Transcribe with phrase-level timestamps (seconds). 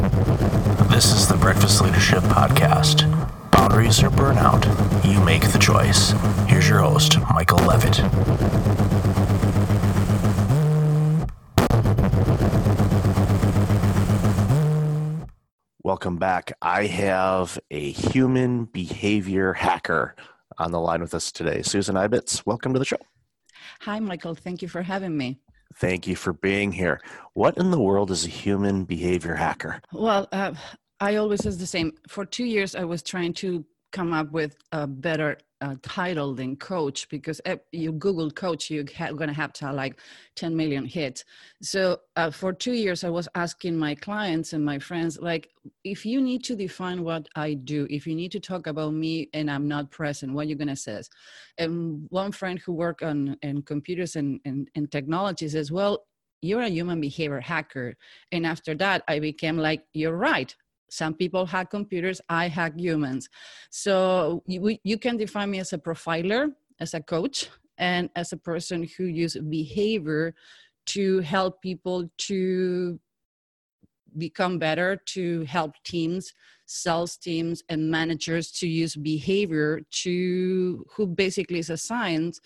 [0.00, 3.04] This is the Breakfast Leadership Podcast.
[3.50, 4.64] Boundaries or burnout,
[5.04, 6.12] you make the choice.
[6.48, 7.98] Here's your host, Michael Levitt.
[15.82, 16.54] Welcome back.
[16.62, 20.16] I have a human behavior hacker
[20.56, 21.60] on the line with us today.
[21.60, 22.96] Susan Ibitz, welcome to the show.
[23.80, 24.34] Hi, Michael.
[24.34, 25.40] Thank you for having me.
[25.76, 27.00] Thank you for being here.
[27.34, 29.80] What in the world is a human behavior hacker?
[29.92, 30.52] Well, uh,
[31.00, 31.92] I always is the same.
[32.08, 36.56] For two years, I was trying to come up with a better uh, title than
[36.56, 40.00] coach because if you Google coach, you're ha- going to have to have like
[40.36, 41.24] 10 million hits.
[41.62, 45.50] So uh, for two years, I was asking my clients and my friends, like,
[45.84, 49.28] if you need to define what I do, if you need to talk about me
[49.34, 51.02] and I'm not present, what are you going to say?
[51.58, 56.06] And one friend who worked on in computers and, and, and technology says, well,
[56.42, 57.96] you're a human behavior hacker.
[58.32, 60.54] And after that, I became like, you're right
[60.90, 63.28] some people hack computers i hack humans.
[63.70, 68.36] So you, you can define me as a profiler as a coach and as a
[68.36, 70.34] person who uses behavior
[70.86, 72.98] to help people to
[74.18, 76.32] become better to help teams
[76.66, 82.38] sales teams and managers to use behavior to who basically is assigned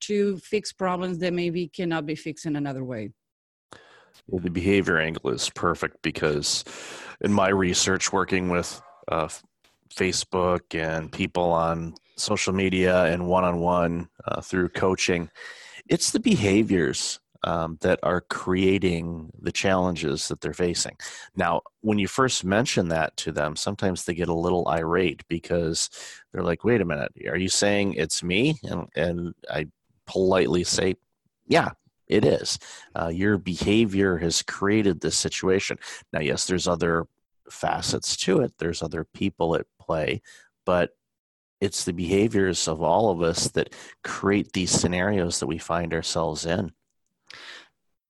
[0.00, 3.10] to fix problems that maybe cannot be fixed in another way.
[4.28, 6.64] The behavior angle is perfect because
[7.22, 9.28] in my research working with uh,
[9.90, 15.30] facebook and people on social media and one-on-one uh, through coaching
[15.88, 20.96] it's the behaviors um, that are creating the challenges that they're facing.
[21.36, 25.90] Now when you first mention that to them sometimes they get a little irate because
[26.32, 28.58] they're like wait a minute are you saying it's me?
[28.62, 29.66] And, and i
[30.06, 30.96] politely say
[31.46, 31.70] yeah
[32.12, 32.58] it is.
[32.94, 35.78] Uh, your behavior has created this situation.
[36.12, 37.06] Now, yes, there's other
[37.50, 40.22] facets to it, there's other people at play,
[40.66, 40.90] but
[41.60, 43.74] it's the behaviors of all of us that
[44.04, 46.72] create these scenarios that we find ourselves in.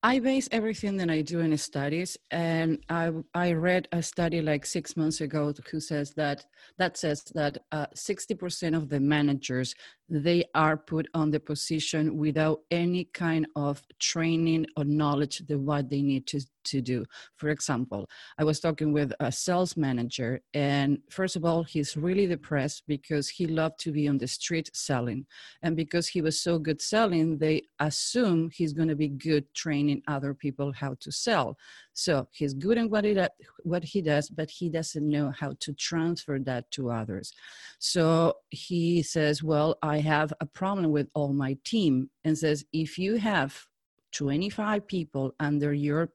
[0.05, 4.65] I base everything that I do in studies, and I I read a study like
[4.65, 6.45] six months ago who says that
[6.77, 9.73] that says that uh, sixty uh, percent of the managers
[10.09, 15.89] they are put on the position without any kind of training or knowledge of what
[15.89, 17.05] they need to, to do.
[17.37, 22.27] For example, I was talking with a sales manager, and first of all, he's really
[22.27, 25.25] depressed because he loved to be on the street selling.
[25.61, 30.03] And because he was so good selling, they assume he's going to be good training
[30.07, 31.57] other people how to sell.
[31.93, 33.17] So he's good in what he,
[33.63, 37.31] what he does, but he doesn't know how to transfer that to others.
[37.79, 42.97] So he says, Well, I have a problem with all my team, and says, If
[42.97, 43.65] you have
[44.13, 46.09] 25 people under your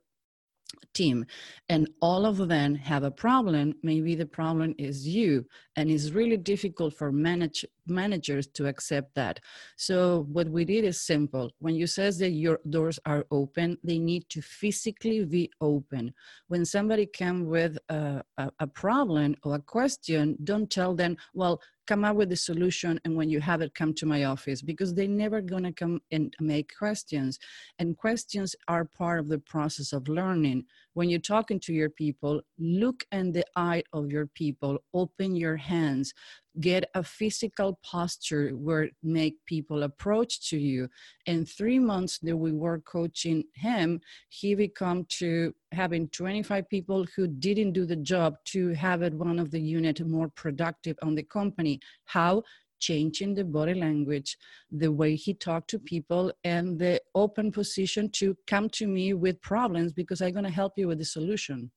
[0.94, 1.24] team
[1.68, 5.44] and all of them have a problem maybe the problem is you
[5.76, 9.40] and it's really difficult for manage, managers to accept that.
[9.76, 11.50] So what we did is simple.
[11.58, 16.12] When you says that your doors are open they need to physically be open.
[16.48, 21.60] When somebody come with a, a, a problem or a question don't tell them well
[21.88, 24.92] come up with the solution and when you have it come to my office because
[24.92, 27.38] they're never going to come and make questions.
[27.78, 32.40] And questions are part of the process of learning when you're talking to your people
[32.58, 36.12] look in the eye of your people open your hands
[36.60, 40.88] get a physical posture where make people approach to you.
[41.26, 47.26] In three months that we were coaching him he become to having 25 people who
[47.26, 51.22] didn't do the job to have it one of the unit more productive on the
[51.22, 51.80] company.
[52.06, 52.42] How
[52.78, 54.36] changing the body language
[54.70, 59.40] the way he talked to people and the open position to come to me with
[59.40, 61.70] problems because i'm going to help you with the solution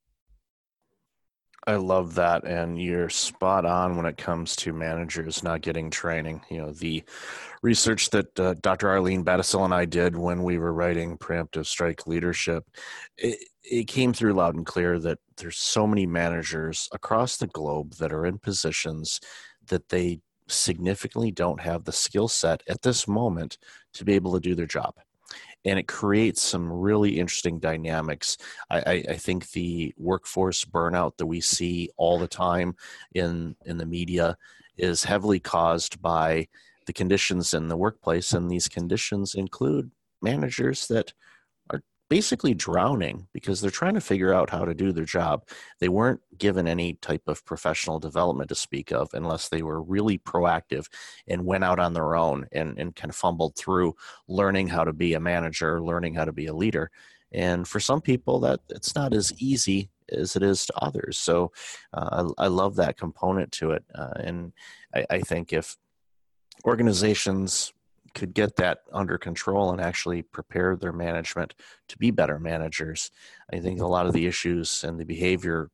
[1.67, 2.43] I love that.
[2.43, 6.41] And you're spot on when it comes to managers not getting training.
[6.49, 7.03] You know, the
[7.61, 8.89] research that uh, Dr.
[8.89, 12.65] Arlene Battishill and I did when we were writing Preemptive Strike Leadership,
[13.17, 17.93] it, it came through loud and clear that there's so many managers across the globe
[17.95, 19.19] that are in positions
[19.67, 20.19] that they
[20.51, 23.57] significantly don't have the skill set at this moment
[23.93, 24.93] to be able to do their job
[25.65, 28.37] and it creates some really interesting dynamics.
[28.69, 32.75] I, I, I, think the workforce burnout that we see all the time
[33.13, 34.37] in in the media
[34.77, 36.47] is heavily caused by
[36.87, 41.13] the conditions in the workplace, and these conditions include managers that
[42.11, 45.47] basically drowning because they're trying to figure out how to do their job.
[45.79, 50.17] They weren't given any type of professional development to speak of unless they were really
[50.17, 50.87] proactive
[51.25, 53.95] and went out on their own and, and kind of fumbled through
[54.27, 56.91] learning how to be a manager, learning how to be a leader.
[57.31, 61.17] And for some people, that it's not as easy as it is to others.
[61.17, 61.53] So
[61.93, 63.85] uh, I, I, love that component to it.
[63.95, 64.51] Uh, and
[64.93, 65.77] I, I think if
[66.65, 67.71] organizations
[68.13, 71.55] could get that under control and actually prepare their management
[71.87, 73.11] to be better managers,
[73.51, 75.69] I think a lot of the issues and the behavior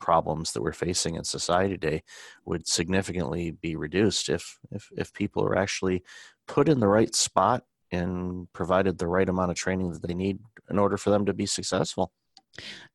[0.00, 2.02] problems that we're facing in society today
[2.44, 6.02] would significantly be reduced if if if people are actually
[6.48, 7.62] put in the right spot
[7.92, 10.40] and provided the right amount of training that they need
[10.70, 12.10] in order for them to be successful.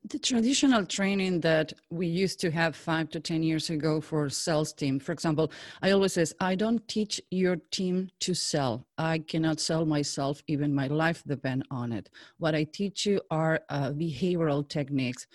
[0.10, 4.72] The traditional training that we used to have five to 10 years ago for sales
[4.72, 5.52] team, for example,
[5.82, 8.86] I always says, I don't teach your team to sell.
[8.98, 12.10] I cannot sell myself, even my life depend on it.
[12.38, 15.28] What I teach you are uh, behavioral techniques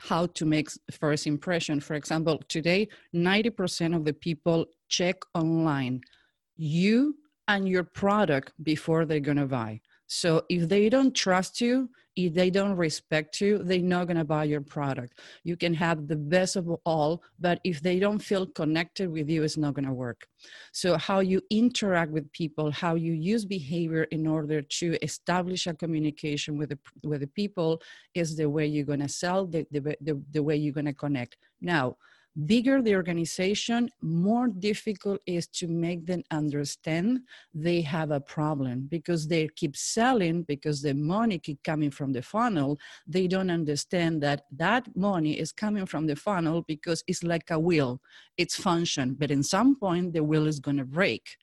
[0.00, 1.78] how to make first impression.
[1.80, 6.00] For example, today, 90% of the people check online
[6.56, 7.16] you
[7.48, 9.80] and your product before they're going to buy.
[10.14, 14.24] So if they don't trust you, if they don't respect you, they're not going to
[14.24, 15.20] buy your product.
[15.42, 19.42] You can have the best of all, but if they don't feel connected with you,
[19.42, 20.26] it's not going to work.
[20.72, 25.72] So, how you interact with people, how you use behavior in order to establish a
[25.72, 27.80] communication with the, with the people
[28.12, 30.92] is the way you're going to sell, the, the, the, the way you're going to
[30.92, 31.38] connect.
[31.62, 31.96] Now,
[32.46, 37.20] bigger the organization, more difficult is to make them understand
[37.54, 42.22] they have a problem because they keep selling because the money keep coming from the
[42.22, 42.78] funnel.
[43.06, 47.58] They don't understand that that money is coming from the funnel because it's like a
[47.58, 48.00] wheel.
[48.36, 51.36] It's function, but in some point the wheel is going to break.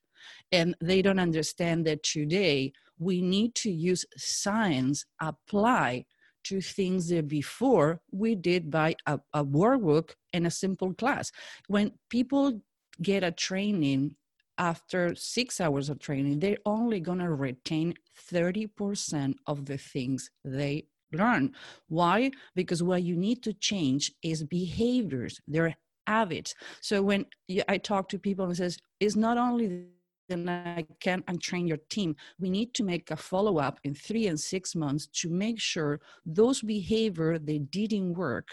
[0.51, 6.05] And they don't understand that today we need to use science apply
[6.49, 11.31] to things that before we did by a, a workbook and a simple class.
[11.67, 12.61] When people
[13.01, 14.15] get a training
[14.57, 17.93] after six hours of training, they're only going to retain
[18.31, 21.53] 30% of the things they learn.
[21.87, 22.31] Why?
[22.55, 26.55] Because what you need to change is behaviors, their habits.
[26.81, 27.27] So when
[27.67, 29.85] I talk to people and says, it's not only
[30.29, 32.15] then I can and train your team.
[32.39, 35.99] We need to make a follow up in three and six months to make sure
[36.25, 38.47] those behavior they didn't work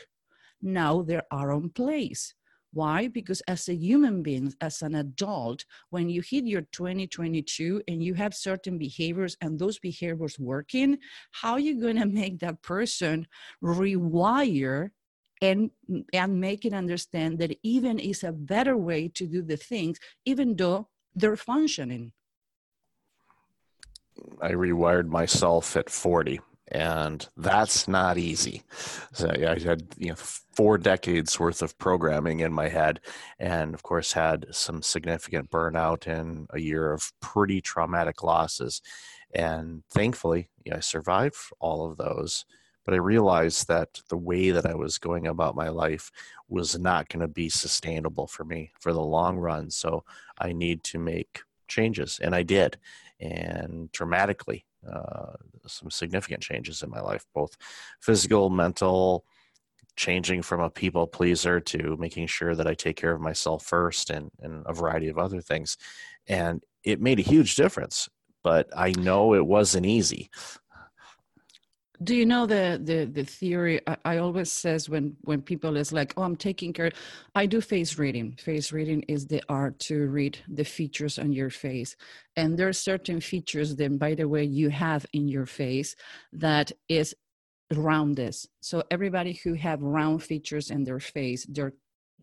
[0.63, 2.35] now they are on place.
[2.73, 3.09] Why?
[3.09, 8.13] Because as a human being, as an adult, when you hit your 2022 and you
[8.15, 10.99] have certain behaviors and those behaviors working,
[11.31, 13.27] how are you going to make that person
[13.63, 14.91] rewire
[15.43, 15.71] and
[16.13, 20.57] and make it understand that even is a better way to do the things, even
[20.57, 22.13] though they're functioning.
[24.41, 28.63] I rewired myself at 40 and that's not easy.
[29.13, 33.01] So I had you know four decades worth of programming in my head,
[33.39, 38.83] and of course had some significant burnout and a year of pretty traumatic losses.
[39.35, 42.45] And thankfully, I survived all of those.
[42.87, 46.11] But I realized that the way that I was going about my life
[46.49, 49.71] was not going to be sustainable for me for the long run.
[49.71, 50.05] So
[50.39, 52.79] I need to make changes, and I did,
[53.21, 55.33] and dramatically uh,
[55.67, 57.57] some significant changes in my life, both
[58.01, 59.25] physical, mental,
[59.97, 64.11] changing from a people pleaser to making sure that I take care of myself first
[64.11, 65.77] and, and a variety of other things.
[66.29, 68.09] And it made a huge difference,
[68.45, 70.31] but I know it wasn't easy
[72.03, 75.93] do you know the the the theory I, I, always says when when people is
[75.93, 76.91] like oh i'm taking care
[77.35, 78.37] i do face reading.
[78.39, 81.97] Face reading is the art to read the features on your face.
[82.37, 85.97] And there are certain features then by the way you have in your face
[86.33, 87.15] that is
[87.75, 88.47] roundness.
[88.61, 91.75] So everybody who have round features in their face they're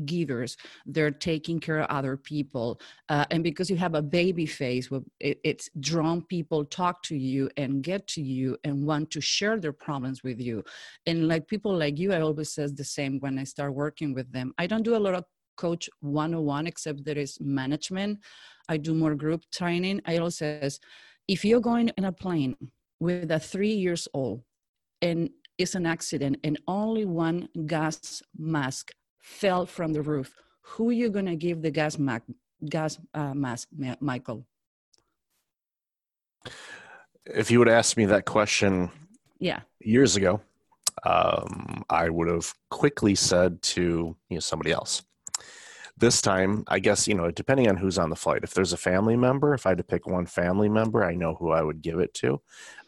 [0.05, 4.89] givers they're taking care of other people uh, and because you have a baby face
[5.19, 9.59] it, it's drawn people talk to you and get to you and want to share
[9.59, 10.63] their problems with you.
[11.05, 14.31] And like people like you i always says the same when i start working with
[14.31, 14.53] them.
[14.57, 15.25] I don't do a lot of
[15.57, 18.19] coach 101 except there is management.
[18.67, 20.01] I do more group training.
[20.05, 20.79] I also says
[21.27, 22.55] if you're going in a plane
[22.99, 24.41] with a three years old
[25.01, 28.91] and it's an accident and only one gas mask
[29.23, 32.23] fell from the roof, who are you going to give the gas, mac,
[32.69, 34.45] gas uh, mask, Michael?
[37.25, 38.91] If you would ask me that question
[39.39, 39.61] yeah.
[39.79, 40.41] years ago,
[41.05, 45.03] um, I would have quickly said to you know, somebody else.
[45.95, 48.77] This time, I guess, you know, depending on who's on the flight, if there's a
[48.77, 51.81] family member, if I had to pick one family member, I know who I would
[51.81, 52.41] give it to.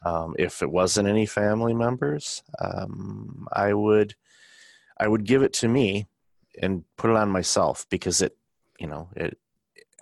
[0.04, 4.15] Um, if it wasn't any family members, um, I would
[4.98, 6.08] I would give it to me
[6.62, 8.38] and put it on myself because it
[8.80, 9.38] you know it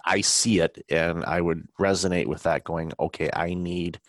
[0.05, 3.99] i see it and i would resonate with that going okay i need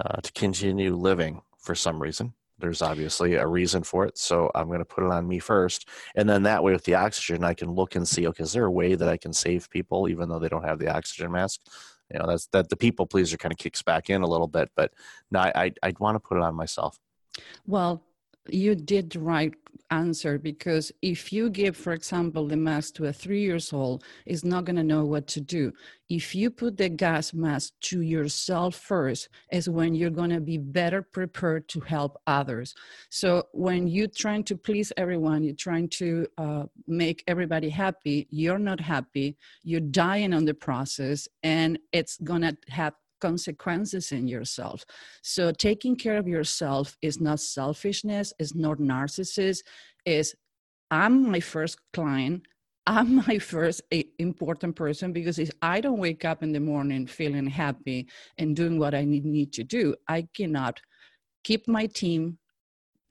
[0.00, 2.32] uh, to continue living for some reason
[2.62, 4.16] there's obviously a reason for it.
[4.16, 5.88] So I'm going to put it on me first.
[6.14, 8.64] And then that way with the oxygen, I can look and see, okay, is there
[8.64, 11.60] a way that I can save people even though they don't have the oxygen mask?
[12.10, 14.70] You know, that's that the people pleaser kind of kicks back in a little bit,
[14.76, 14.92] but
[15.30, 16.98] no, I, I, I'd want to put it on myself.
[17.66, 18.02] Well,
[18.48, 19.54] you did the right
[19.90, 24.42] answer because if you give for example the mask to a three years old is
[24.42, 25.72] not going to know what to do.
[26.08, 30.58] If you put the gas mask to yourself first is when you're going to be
[30.58, 32.74] better prepared to help others.
[33.10, 38.58] So when you're trying to please everyone you're trying to uh, make everybody happy you're
[38.58, 44.84] not happy you're dying on the process and it's going to have consequences in yourself.
[45.22, 49.60] So taking care of yourself is not selfishness, is not narcissist,
[50.04, 50.34] is
[50.90, 52.42] I'm my first client.
[52.84, 57.06] I'm my first eh, important person because if I don't wake up in the morning
[57.06, 60.80] feeling happy and doing what I need, need to do, I cannot
[61.44, 62.38] keep my team,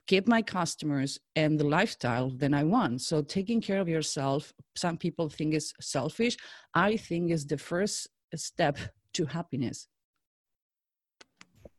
[0.06, 3.00] keep my customers, and the lifestyle that I want.
[3.00, 6.36] So taking care of yourself, some people think is selfish.
[6.74, 8.76] I think is the first step
[9.14, 9.88] to happiness.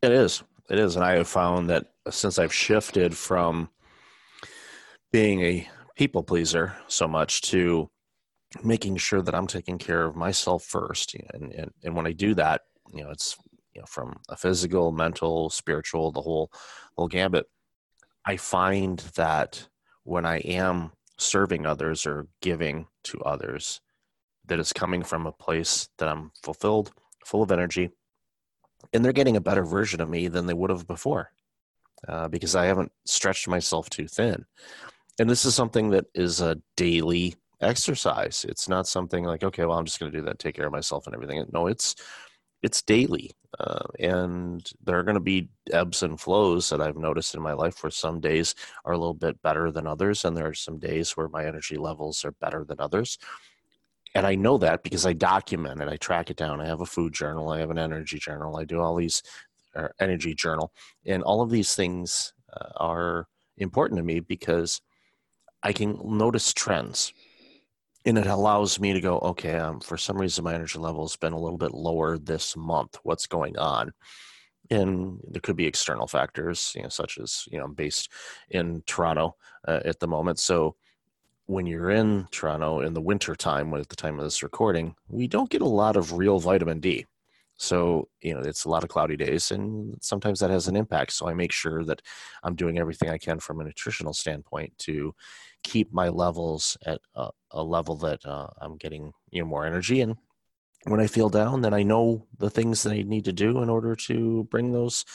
[0.03, 0.43] It is.
[0.69, 0.98] It is.
[0.98, 3.69] And I have found that since I've shifted from
[5.13, 7.89] being a people pleaser so much to
[8.62, 11.15] making sure that I'm taking care of myself first.
[11.33, 13.38] And, and, and when I do that, you know, it's,
[13.74, 16.51] you know, from a physical, mental, spiritual, the whole,
[16.98, 17.45] whole gambit.
[18.25, 19.69] I find that
[20.03, 23.79] when I am serving others or giving to others,
[24.48, 26.91] that is coming from a place that I'm fulfilled,
[27.25, 27.91] full of energy,
[28.91, 31.31] and they're getting a better version of me than they would have before
[32.07, 34.45] uh, because I haven't stretched myself too thin.
[35.19, 38.45] And this is something that is a daily exercise.
[38.47, 40.71] It's not something like, okay, well, I'm just going to do that, take care of
[40.71, 41.45] myself and everything.
[41.51, 41.95] No, it's
[42.61, 47.35] it's daily, uh, and there are going to be ebbs and flows that I've noticed
[47.35, 50.47] in my life where some days are a little bit better than others, and there
[50.47, 53.17] are some days where my energy levels are better than others
[54.15, 55.88] and I know that because I document it.
[55.88, 56.62] I track it down.
[56.62, 57.50] I have a food journal.
[57.50, 58.58] I have an energy journal.
[58.58, 59.24] I do all these
[59.75, 60.72] uh, energy journal,
[61.05, 63.27] and all of these things uh, are
[63.58, 64.82] important to me because
[65.63, 67.13] I can notice trends,
[68.05, 71.15] and it allows me to go, okay, um, for some reason my energy level has
[71.15, 73.00] been a little bit lower this month.
[73.03, 73.93] What's going on?
[74.70, 78.10] And there could be external factors, you know, such as you know, I'm based
[78.50, 79.36] in Toronto
[79.67, 80.75] uh, at the moment, so
[81.53, 85.27] when you're in Toronto in the winter time, at the time of this recording, we
[85.27, 87.05] don't get a lot of real vitamin D.
[87.57, 91.13] So, you know, it's a lot of cloudy days, and sometimes that has an impact.
[91.13, 92.01] So, I make sure that
[92.41, 95.13] I'm doing everything I can from a nutritional standpoint to
[95.63, 100.01] keep my levels at a, a level that uh, I'm getting, you know, more energy.
[100.01, 100.17] And
[100.86, 103.69] when I feel down, then I know the things that I need to do in
[103.69, 105.05] order to bring those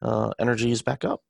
[0.00, 1.22] uh, energies back up.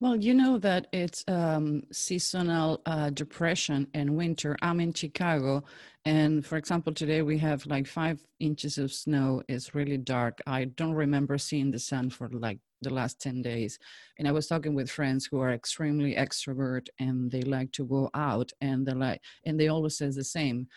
[0.00, 4.56] Well, you know that it's um, seasonal uh, depression and winter.
[4.62, 5.64] I'm in Chicago,
[6.04, 9.42] and for example, today we have like five inches of snow.
[9.48, 10.40] It's really dark.
[10.46, 13.78] I don't remember seeing the sun for like the last 10 days.
[14.18, 18.10] And I was talking with friends who are extremely extrovert and they like to go
[18.14, 20.68] out and they like, and they always says the same.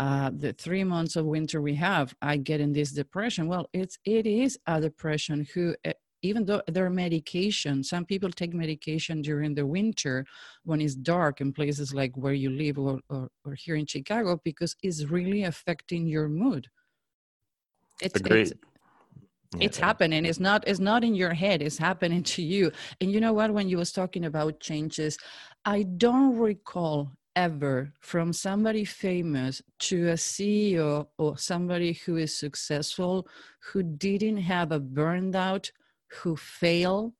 [0.00, 3.46] Uh, the three months of winter we have, I get in this depression.
[3.46, 5.92] Well, it's it is a depression who eh,
[6.24, 10.24] even though there are medication some people take medication during the winter
[10.64, 14.40] when it's dark in places like where you live or, or, or here in chicago
[14.44, 16.68] because it's really affecting your mood.
[18.00, 18.48] It's, Agreed.
[18.48, 18.52] it's
[19.60, 20.24] it's happening.
[20.24, 21.62] It's not it's not in your head.
[21.62, 22.72] It's happening to you.
[23.00, 23.52] And you know what?
[23.52, 25.16] When you was talking about changes
[25.64, 33.26] i don't recall ever from somebody famous to a ceo or somebody who is successful
[33.60, 35.70] who didn't have a burned out
[36.14, 37.14] who fail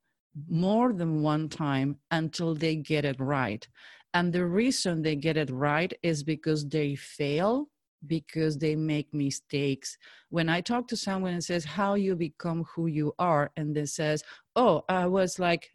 [0.48, 3.66] more than one time until they get it right.
[4.14, 7.68] And the reason they get it right is because they fail,
[8.06, 9.96] because they make mistakes.
[10.30, 13.86] When I talk to someone and says, How you become who you are, and they
[13.86, 14.22] says,
[14.54, 15.70] Oh, I was like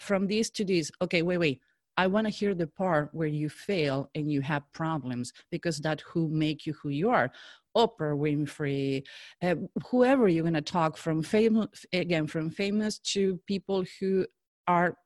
[0.00, 0.90] from this to this.
[1.00, 1.60] Okay, wait, wait.
[1.96, 6.02] I want to hear the part where you fail and you have problems because that
[6.02, 7.30] who make you who you are.
[7.76, 9.04] Oprah Winfrey,
[9.42, 9.54] uh,
[9.88, 14.26] whoever you're going to talk from famous again from famous to people who
[14.66, 14.96] are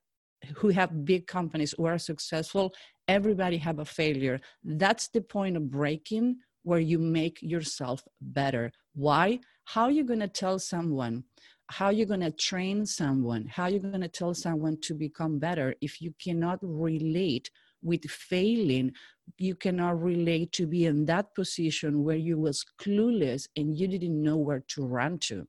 [0.55, 2.73] who have big companies who are successful.
[3.09, 4.41] Everybody have a failure.
[4.65, 8.73] That's the point of breaking where you make yourself better.
[8.95, 9.41] Why?
[9.65, 11.25] How are you going to tell someone?
[11.71, 13.47] How are you going to train someone?
[13.47, 17.51] How are you going to tell someone to become better if you cannot relate
[17.83, 18.93] with failing
[19.39, 24.21] you cannot relate to be in that position where you was clueless and you didn't
[24.21, 25.47] know where to run to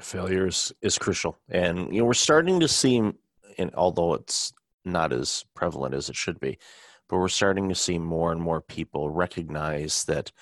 [0.00, 2.96] failure is, is crucial and you know we're starting to see
[3.58, 6.58] and although it's not as prevalent as it should be,
[7.08, 10.32] but we're starting to see more and more people recognize that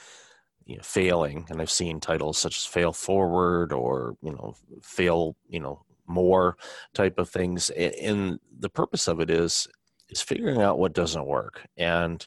[0.66, 5.36] you know, failing, and I've seen titles such as "fail forward" or you know, "fail,"
[5.48, 6.56] you know, more
[6.94, 7.70] type of things.
[7.70, 9.68] And the purpose of it is
[10.08, 11.66] is figuring out what doesn't work.
[11.76, 12.26] And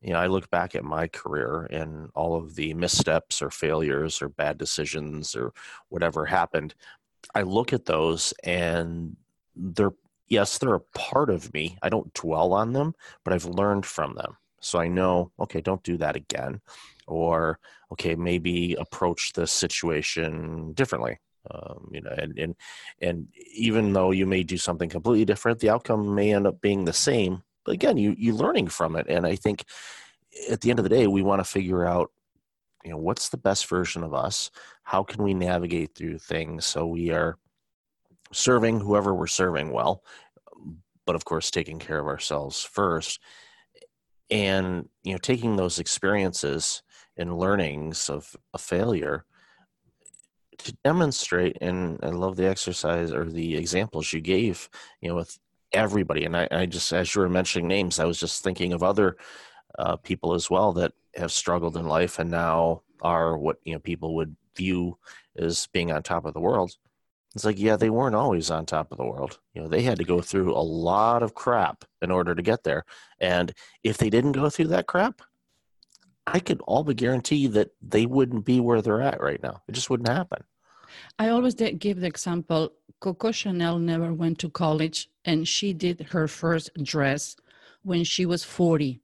[0.00, 4.20] you know, I look back at my career and all of the missteps or failures
[4.20, 5.52] or bad decisions or
[5.88, 6.74] whatever happened.
[7.34, 9.16] I look at those and
[9.56, 9.94] they're
[10.28, 11.78] yes, they're a part of me.
[11.82, 14.36] I don't dwell on them, but I've learned from them.
[14.64, 16.60] So I know, okay, don't do that again.
[17.06, 17.58] Or,
[17.92, 21.18] okay, maybe approach this situation differently.
[21.50, 22.54] Um, you know, and, and
[23.02, 26.86] and even though you may do something completely different, the outcome may end up being
[26.86, 27.42] the same.
[27.66, 29.06] But again, you you're learning from it.
[29.10, 29.64] And I think
[30.50, 32.10] at the end of the day, we want to figure out,
[32.82, 34.50] you know, what's the best version of us?
[34.84, 37.36] How can we navigate through things so we are
[38.32, 40.02] serving whoever we're serving well,
[41.06, 43.20] but of course taking care of ourselves first.
[44.34, 46.82] And you know, taking those experiences
[47.16, 49.24] and learnings of a failure
[50.58, 54.68] to demonstrate and i love the exercise or the examples you gave
[55.00, 55.38] you know with
[55.72, 56.24] everybody.
[56.24, 59.16] And i, I just as you were mentioning names i was just thinking of other
[59.78, 63.80] uh, people as well that have struggled in life and now are what you know
[63.80, 64.96] people would view
[65.36, 66.76] as being on top of the world
[67.34, 69.98] it's like yeah they weren't always on top of the world you know they had
[69.98, 72.84] to go through a lot of crap in order to get there
[73.20, 75.22] and if they didn't go through that crap
[76.26, 79.62] I could all but guarantee that they wouldn't be where they're at right now.
[79.68, 80.42] It just wouldn't happen.
[81.18, 86.28] I always give the example Coco Chanel never went to college and she did her
[86.28, 87.36] first dress
[87.82, 89.00] when she was 40.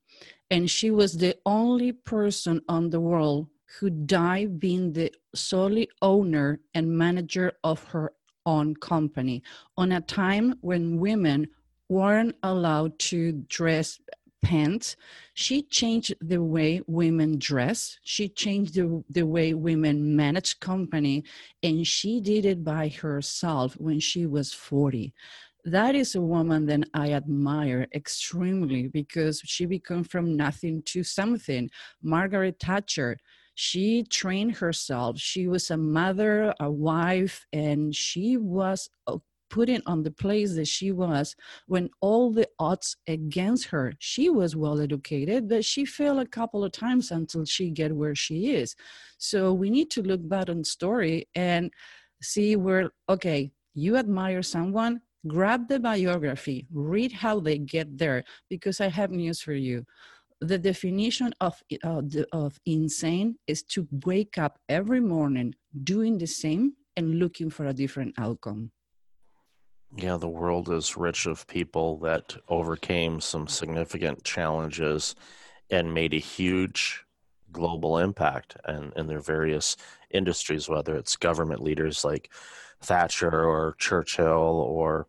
[0.50, 6.60] And she was the only person on the world who died being the solely owner
[6.74, 8.12] and manager of her
[8.46, 9.42] own company
[9.76, 11.48] on a time when women
[11.88, 13.98] weren't allowed to dress
[14.42, 14.96] pants
[15.34, 21.22] she changed the way women dress she changed the, the way women manage company
[21.62, 25.12] and she did it by herself when she was 40
[25.64, 31.70] that is a woman that i admire extremely because she became from nothing to something.
[32.02, 33.18] Margaret thatcher
[33.62, 39.18] she trained herself she was a mother a wife and she was uh,
[39.50, 44.30] put in on the place that she was when all the odds against her she
[44.30, 48.52] was well educated but she failed a couple of times until she get where she
[48.52, 48.74] is.
[49.18, 51.70] So we need to look back on story and
[52.22, 58.80] see where okay you admire someone grab the biography read how they get there because
[58.80, 59.84] i have news for you
[60.40, 66.26] the definition of, uh, the, of insane is to wake up every morning doing the
[66.26, 68.70] same and looking for a different outcome.
[69.96, 75.14] Yeah, the world is rich of people that overcame some significant challenges
[75.70, 77.04] and made a huge
[77.52, 79.76] global impact in, in their various
[80.10, 82.30] industries, whether it's government leaders like
[82.80, 85.06] Thatcher or Churchill or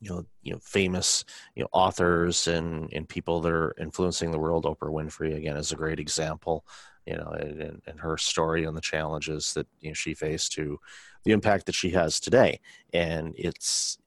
[0.00, 4.38] you know, you know, famous you know authors and and people that are influencing the
[4.38, 4.64] world.
[4.64, 6.64] Oprah Winfrey again is a great example.
[7.06, 10.78] You know, and, and her story and the challenges that you know she faced to
[11.24, 12.60] the impact that she has today.
[12.92, 13.98] And it's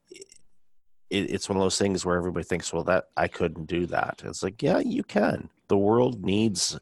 [1.10, 4.22] it, it's one of those things where everybody thinks, well, that I couldn't do that.
[4.26, 5.50] It's like, yeah, you can.
[5.68, 6.80] The world needs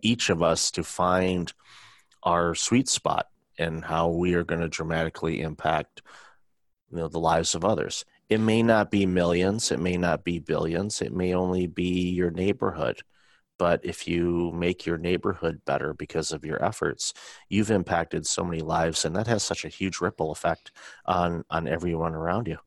[0.00, 1.52] each of us to find
[2.22, 6.02] our sweet spot and how we are going to dramatically impact
[6.90, 10.38] you know the lives of others it may not be millions it may not be
[10.38, 13.00] billions it may only be your neighborhood.
[13.56, 17.12] But if you make your neighborhood better because of your efforts
[17.48, 20.72] you've impacted so many lives and that has such a huge ripple effect
[21.06, 22.58] on on everyone around you.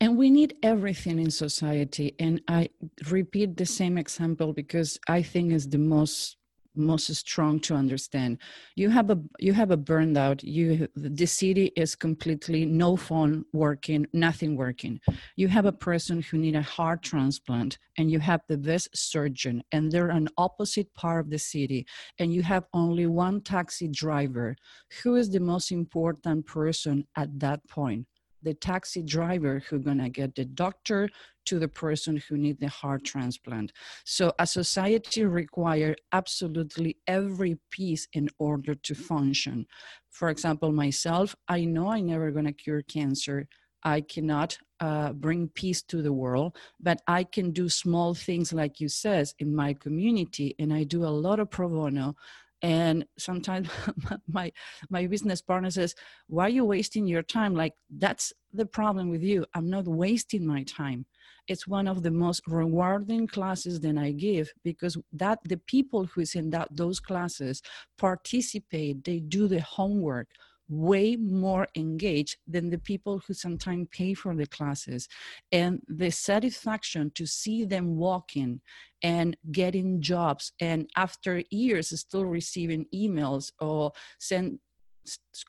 [0.00, 2.14] And we need everything in society.
[2.18, 2.68] And i
[3.10, 6.36] repeat the same example because i think is the most
[6.74, 8.38] most strong to understand.
[8.76, 13.44] You have a you have a burned out you the city is completely no phone
[13.52, 15.00] working nothing working.
[15.36, 19.62] You have a person who need a heart transplant and you have the best surgeon
[19.72, 21.86] and they're an opposite part of the city
[22.18, 24.56] and you have only one taxi driver.
[25.02, 28.06] Who is the most important person at that point
[28.42, 31.08] the taxi driver who's gonna get the doctor
[31.46, 33.72] to the person who need the heart transplant.
[34.04, 39.66] So a society require absolutely every piece in order to function.
[40.10, 43.48] For example myself i know i'm never gonna cure cancer.
[43.82, 48.80] I cannot uh, bring peace to the world, but I can do small things, like
[48.80, 52.14] you says, in my community, and I do a lot of pro bono
[52.62, 53.68] and sometimes
[54.28, 54.52] my
[54.90, 55.94] my business partner says
[56.28, 57.54] why are you wasting your time?
[57.54, 59.46] Like that's the problem with you.
[59.54, 61.06] I'm not wasting my time.
[61.48, 66.34] It's one of the most rewarding classes that i give because that the people who's
[66.34, 67.62] in that those classes
[67.98, 69.04] participate.
[69.04, 70.28] They do the homework
[70.70, 75.08] way more engaged than the people who sometimes pay for the classes
[75.50, 78.60] and the satisfaction to see them walking
[79.02, 84.58] and getting jobs and after years still receiving emails or send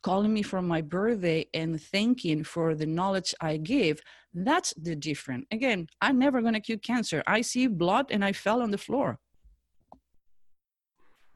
[0.01, 4.01] calling me for my birthday and thanking for the knowledge I give,
[4.33, 5.45] that's the difference.
[5.51, 7.21] Again, I'm never going to cure cancer.
[7.27, 9.19] I see blood and I fell on the floor.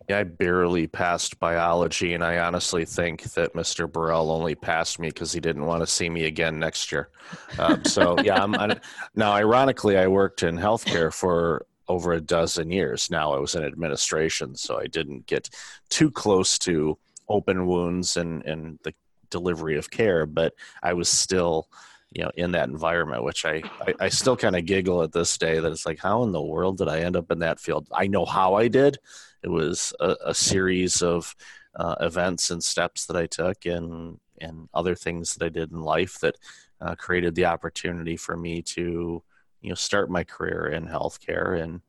[0.09, 3.91] I barely passed biology, and I honestly think that Mr.
[3.91, 7.09] Burrell only passed me because he didn't want to see me again next year.
[7.57, 8.79] Um, so, yeah, I'm, I'm,
[9.15, 13.09] now, ironically, I worked in healthcare for over a dozen years.
[13.09, 15.49] Now I was in administration, so I didn't get
[15.89, 16.97] too close to
[17.29, 18.93] open wounds and, and the
[19.29, 21.67] delivery of care, but I was still
[22.11, 25.37] you know in that environment which i i, I still kind of giggle at this
[25.37, 27.87] day that it's like how in the world did i end up in that field
[27.91, 28.99] i know how i did
[29.45, 31.35] it was a, a series of
[31.75, 35.81] uh, events and steps that I took and and other things that I did in
[35.81, 36.35] life that
[36.81, 39.23] uh, created the opportunity for me to
[39.61, 41.81] you know start my career in healthcare and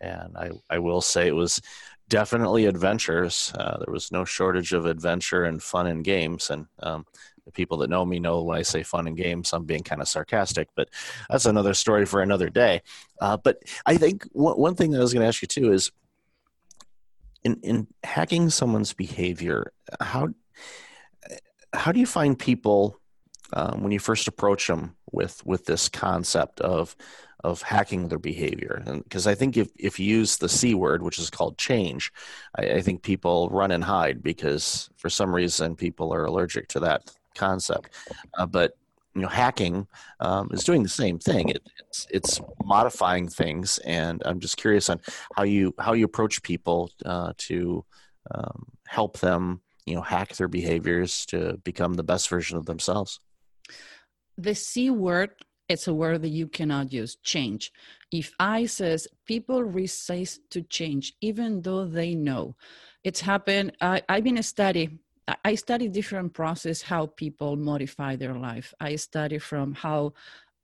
[0.00, 1.60] and I, I will say it was
[2.08, 3.52] definitely adventures.
[3.58, 6.50] Uh, there was no shortage of adventure and fun and games.
[6.50, 7.06] And um,
[7.46, 10.02] the people that know me know when I say fun and games, I'm being kind
[10.02, 10.90] of sarcastic, but
[11.30, 12.82] that's another story for another day.
[13.20, 15.72] Uh, but I think one, one thing that I was going to ask you too
[15.72, 15.90] is
[17.44, 20.28] in in hacking someone's behavior how
[21.72, 22.98] how do you find people
[23.52, 26.96] um, when you first approach them with with this concept of
[27.42, 28.82] of hacking their behavior?
[28.86, 32.12] Because i think if, if you use the c word which is called change
[32.56, 36.80] I, I think people run and hide because for some reason people are allergic to
[36.80, 37.90] that concept.
[38.38, 38.76] Uh, but
[39.14, 39.86] you know hacking
[40.20, 41.48] um, is doing the same thing.
[41.48, 45.00] It, it's it's modifying things and i'm just curious on
[45.36, 47.84] how you how you approach people uh, to
[48.30, 53.20] um, help them you know hack their behaviors to become the best version of themselves.
[54.38, 55.30] The c word
[55.68, 57.72] it's a word that you cannot use change.
[58.10, 62.56] If i says people resist to change even though they know.
[63.04, 64.98] It's happened I, i've been a study
[65.44, 68.74] I study different process how people modify their life.
[68.80, 70.12] I study from how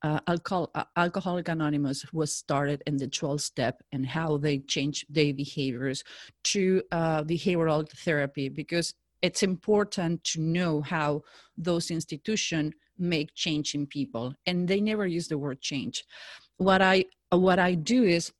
[0.03, 5.05] uh, alcohol, uh, Alcoholic Anonymous was started in the 12 step and how they change
[5.09, 6.03] their behaviors
[6.45, 11.21] to uh, behavioral therapy because it's important to know how
[11.57, 16.03] those institutions make change in people and they never use the word change
[16.57, 18.31] what i what i do is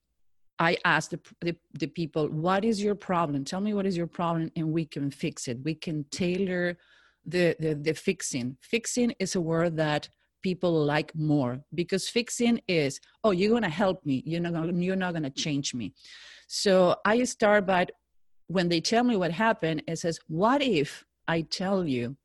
[0.62, 3.44] I ask the, the, the, people, what is your problem?
[3.44, 5.58] Tell me what is your problem and we can fix it.
[5.64, 6.78] We can tailor
[7.26, 8.58] the, the, the fixing.
[8.62, 10.08] Fixing is a word that
[10.44, 14.22] people like more because fixing is, oh, you're going to help me.
[14.24, 15.96] You're not gonna, you're not going to change me.
[16.48, 17.88] So I start by
[18.46, 22.18] when they tell me what happened, it says, what if I tell you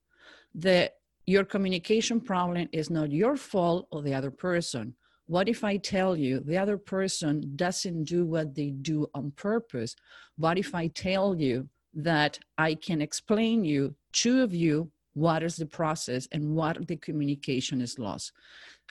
[0.56, 0.92] that
[1.24, 4.94] your communication problem is not your fault or the other person?
[5.26, 9.96] What if I tell you the other person doesn't do what they do on purpose?
[10.36, 15.56] What if I tell you that I can explain you, two of you, what is
[15.56, 18.32] the process and what the communication is lost?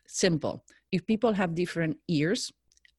[0.08, 0.64] Simple.
[0.92, 2.52] If people have different ears,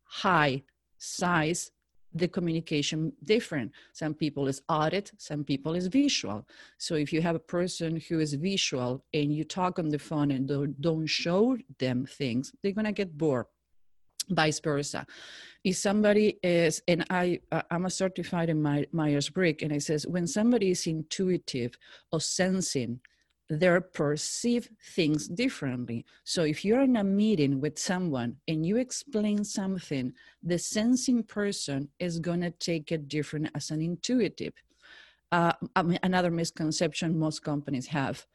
[0.05, 0.63] high,
[0.97, 1.71] size,
[2.19, 3.73] the communication different.
[3.93, 6.47] Some people is audit, some people is visual.
[6.79, 10.31] So if you have a person who is visual and you talk on the phone
[10.31, 10.49] and
[10.81, 13.47] don't, show them things, they're gonna get bored.
[14.29, 15.07] Vice versa.
[15.63, 20.07] If somebody is, and I, I'm a certified in my Myers Briggs, and it says
[20.07, 21.79] when somebody is intuitive
[22.11, 23.01] or sensing,
[23.49, 26.05] they perceive things differently.
[26.25, 31.89] So if you're in a meeting with someone and you explain something, the sensing person
[31.99, 34.55] is going to take it different as an intuitive.
[35.31, 38.27] Uh, I mean, another misconception most companies have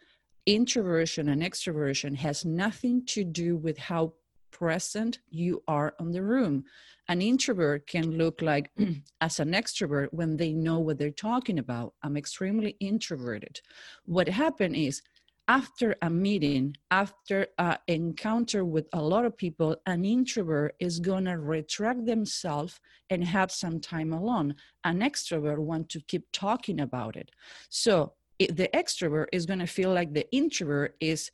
[0.46, 4.14] introversion and extroversion has nothing to do with how
[4.52, 6.64] present you are on the room
[7.12, 8.72] an introvert can look like
[9.22, 11.94] as an extrovert when they know what they're talking about.
[12.04, 13.60] I'm extremely introverted.
[14.06, 15.02] What happened is
[15.50, 21.26] after a meeting, after an encounter with a lot of people, an introvert is going
[21.26, 24.56] to retract themselves and have some time alone.
[24.86, 27.32] An extrovert want to keep talking about it.
[27.68, 31.30] So the extrovert is going to feel like the introvert is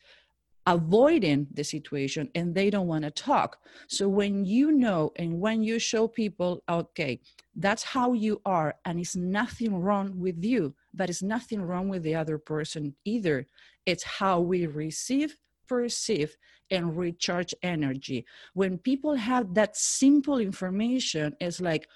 [0.67, 3.57] avoiding the situation and they don't want to talk.
[3.87, 7.21] So when you know and when you show people, okay,
[7.55, 12.03] that's how you are, and it's nothing wrong with you, but it's nothing wrong with
[12.03, 13.47] the other person either.
[13.85, 16.35] It's how we receive, perceive,
[16.69, 18.25] and recharge energy.
[18.53, 21.87] When people have that simple information, it's like,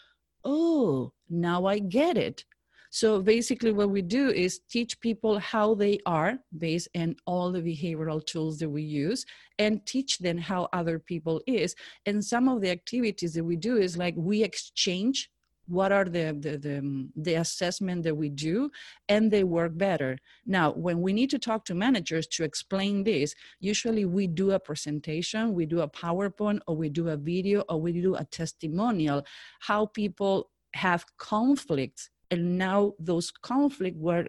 [0.45, 2.45] oh, now I get it.
[2.93, 7.61] So basically, what we do is teach people how they are based on all the
[7.61, 9.25] behavioral tools that we use
[9.57, 11.73] and teach them how other people is.
[12.05, 15.29] And some of the activities that we do is like we exchange
[15.67, 18.69] what are the, the the, um, the, assessment that we do
[19.07, 23.33] and they work better now when we need to talk to managers to explain this
[23.59, 27.79] usually we do a presentation we do a powerpoint or we do a video or
[27.79, 29.23] we do a testimonial
[29.59, 34.25] how people have conflicts and now those conflicts were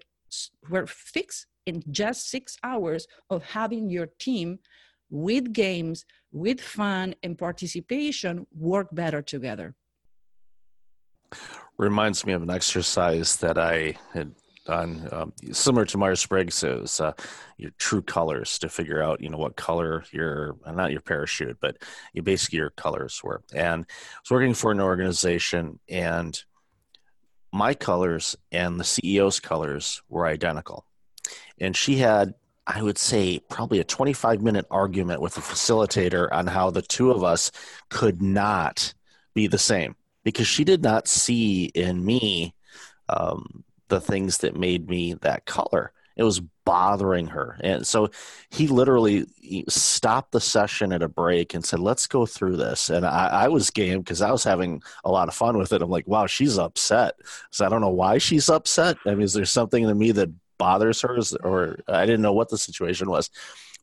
[0.69, 4.59] were fixed in just six hours of having your team
[5.11, 9.75] with games with fun and participation work better together.
[11.79, 14.35] Reminds me of an exercise that i had
[14.65, 17.13] done um, similar to myers-briggs it was uh,
[17.57, 21.77] your true colors to figure out you know what color your not your parachute but
[22.13, 23.43] you basically your colors were.
[23.55, 26.41] And i was working for an organization and
[27.53, 30.87] my colors and the CEO's colors were identical.
[31.59, 32.35] And she had,
[32.67, 37.11] I would say, probably a 25 minute argument with the facilitator on how the two
[37.11, 37.53] of us
[37.91, 38.95] could not
[39.35, 42.55] be the same because she did not see in me
[43.09, 45.93] um, the things that made me that color.
[46.17, 47.59] It was bothering her.
[47.61, 48.11] And so
[48.51, 49.27] he literally
[49.69, 52.91] stopped the session at a break and said, Let's go through this.
[52.91, 55.83] And I, I was game because I was having a lot of fun with it.
[55.83, 57.15] I'm like, Wow, she's upset.
[57.51, 58.97] So I don't know why she's upset.
[59.07, 61.19] I mean, is there something in me that bothers her?
[61.43, 63.31] Or I didn't know what the situation was.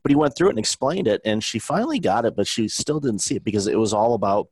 [0.02, 1.20] But he went through it and explained it.
[1.24, 4.14] And she finally got it, but she still didn't see it because it was all
[4.14, 4.48] about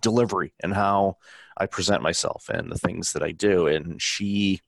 [0.00, 1.16] delivery and how
[1.56, 3.66] I present myself and the things that I do.
[3.66, 4.60] And she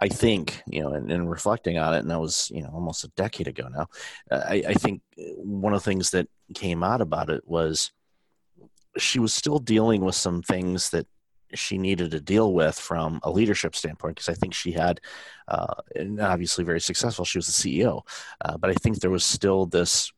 [0.00, 3.04] I think, you know, and, and, reflecting on it, and that was, you know, almost
[3.04, 3.88] a decade ago now,
[4.30, 7.92] I, I think one of the things that came out about it was
[8.96, 11.06] she was still dealing with some things that
[11.54, 15.00] she needed to deal with from a leadership standpoint because I think she had,
[15.46, 17.24] uh, and obviously very successful.
[17.24, 18.02] She was the CEO,
[18.44, 20.12] uh, but I think there was still this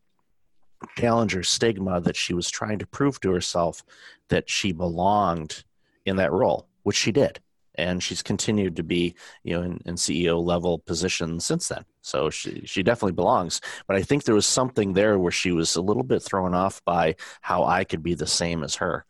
[0.99, 3.85] challenger stigma that she was trying to prove to herself
[4.29, 5.65] that she belonged
[6.07, 7.41] in that role, which she did
[7.77, 11.85] and she's continued to be you know in, in, ceo level positions since then.
[12.03, 13.61] So she she definitely belongs.
[13.87, 16.83] But i think there was something there where she was a little bit thrown off
[16.85, 19.05] by how i could be the same as her.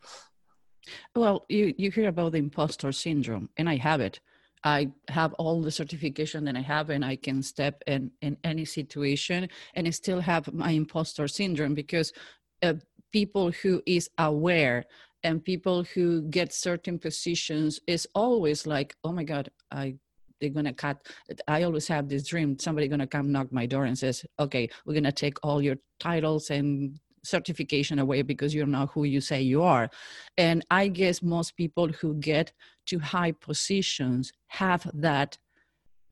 [1.15, 4.19] Well you you hear about the imposter syndrome and i have it.
[4.63, 8.65] I have all the certification that I have, and I can step in in any
[8.65, 12.13] situation, and I still have my imposter syndrome because
[12.61, 12.75] uh,
[13.11, 14.85] people who is aware
[15.23, 19.95] and people who get certain positions is always like oh my god i
[20.39, 21.07] they're gonna cut
[21.47, 24.93] i always have this dream somebody gonna come knock my door and says okay we're
[24.93, 29.61] gonna take all your titles and certification away because you're not who you say you
[29.61, 29.89] are
[30.37, 32.51] and i guess most people who get
[32.87, 35.37] to high positions have that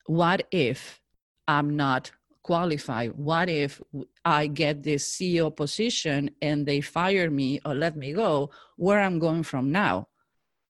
[0.05, 1.01] what if
[1.47, 2.11] i'm not
[2.49, 3.03] qualify.
[3.29, 3.71] What if
[4.25, 9.19] i get this ceo position and they fire me or let me go where i'm
[9.19, 10.07] going from now?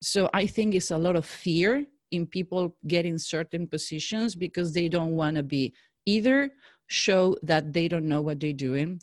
[0.01, 1.71] So i think it's a lot of fear
[2.11, 5.73] in people getting certain positions because they don't want to be
[6.05, 6.51] either
[6.87, 9.01] show that they don't know what they're doing.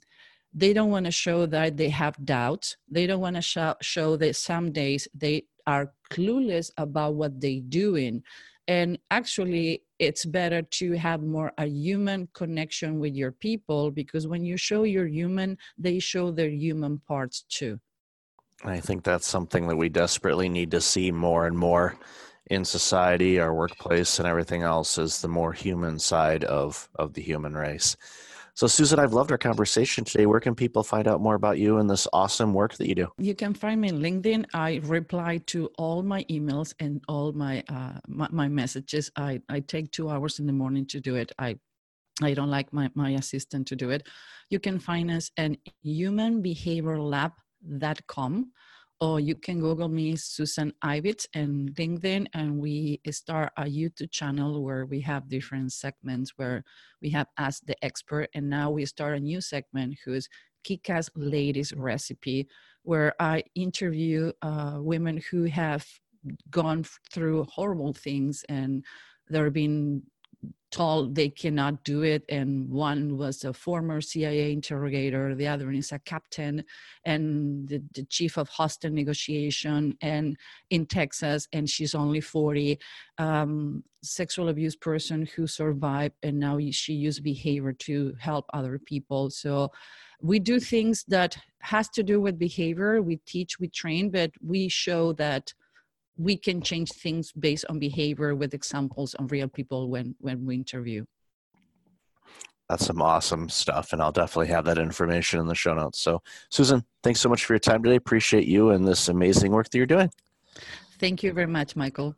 [0.52, 2.76] They don't want to show that they have doubts.
[2.90, 7.68] They don't want to show, show that some days they are clueless about what they're
[7.68, 8.22] doing.
[8.66, 14.44] And actually it's better to have more a human connection with your people because when
[14.44, 17.78] you show you're human they show their human parts too.
[18.64, 21.96] I think that's something that we desperately need to see more and more
[22.48, 27.22] in society our workplace and everything else is the more human side of of the
[27.22, 27.96] human race
[28.56, 30.24] so, Susan, I've loved our conversation today.
[30.24, 33.08] Where can people find out more about you and this awesome work that you do?
[33.18, 34.46] You can find me on LinkedIn.
[34.54, 39.10] I reply to all my emails and all my uh, my, my, messages.
[39.14, 41.32] I, I take two hours in the morning to do it.
[41.38, 41.58] I
[42.22, 44.06] I don't like my, my assistant to do it.
[44.48, 48.52] You can find us at humanbehaviorlab.com
[49.00, 54.62] or you can Google me, Susan Ibitz, and LinkedIn, and we start a YouTube channel
[54.62, 56.64] where we have different segments where
[57.02, 60.28] we have Ask the Expert, and now we start a new segment who's
[60.66, 62.48] Kickass Ladies Recipe,
[62.82, 65.86] where I interview uh, women who have
[66.50, 68.84] gone through horrible things and
[69.28, 70.02] they're being
[70.72, 75.92] told they cannot do it and one was a former cia interrogator the other is
[75.92, 76.62] a captain
[77.04, 80.36] and the, the, chief of hostage negotiation and
[80.70, 82.78] in texas and she's only 40
[83.18, 89.30] um, sexual abuse person who survived and now she used behavior to help other people.
[89.30, 89.70] So
[90.20, 93.02] we do things that has to do with behavior.
[93.02, 95.52] We teach we train but we show that
[96.18, 100.56] we can change things based on behavior with examples on real people when when we
[100.56, 101.04] interview.
[102.68, 106.00] That's some awesome stuff and i'll definitely have that information in the show notes.
[106.00, 107.96] So susan thanks so much for your time today.
[107.96, 110.10] Appreciate you and this amazing work that you're doing.
[110.98, 112.16] Thank you very much michael.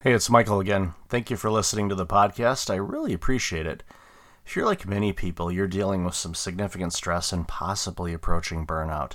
[0.00, 0.94] Hey it's michael again.
[1.08, 2.70] Thank you for listening to the podcast.
[2.70, 3.84] I really appreciate it.
[4.44, 9.12] If you're like many people you're dealing with some significant stress and possibly approaching burnout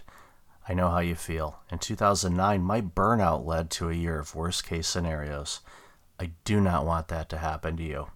[0.67, 1.59] I know how you feel.
[1.71, 5.59] In 2009, my burnout led to a year of worst case scenarios.
[6.19, 8.07] I do not want that to happen to you.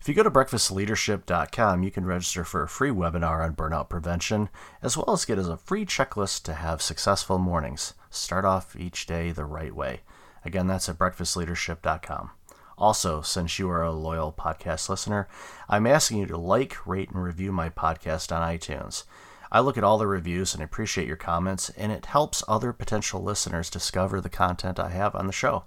[0.00, 4.48] If you go to breakfastleadership.com, you can register for a free webinar on burnout prevention,
[4.82, 7.92] as well as get as a free checklist to have successful mornings.
[8.08, 10.00] Start off each day the right way.
[10.44, 12.30] Again, that's at breakfastleadership.com.
[12.78, 15.28] Also, since you are a loyal podcast listener,
[15.68, 19.04] I'm asking you to like, rate, and review my podcast on iTunes.
[19.52, 23.22] I look at all the reviews and appreciate your comments, and it helps other potential
[23.22, 25.64] listeners discover the content I have on the show.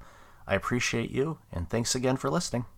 [0.48, 2.66] I appreciate you, and thanks again for listening.